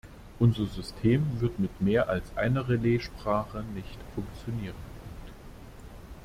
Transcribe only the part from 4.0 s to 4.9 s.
funktionieren.